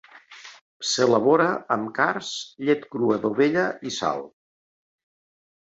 [0.91, 1.45] S'elabora
[1.75, 2.31] amb cards,
[2.71, 4.29] llet crua d'ovella i sal.